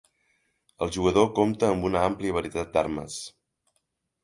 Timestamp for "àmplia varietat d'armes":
2.07-3.21